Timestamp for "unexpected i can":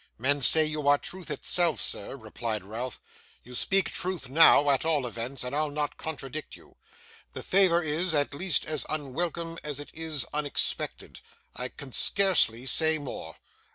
10.33-11.91